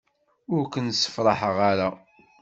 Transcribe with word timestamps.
Ur 0.55 0.63
ken-sefṛaḥeɣ 0.71 1.57
ara. 1.71 1.89